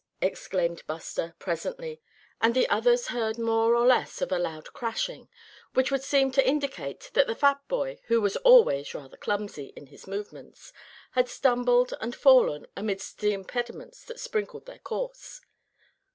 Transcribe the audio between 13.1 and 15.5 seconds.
the impediments that sprinkled their course.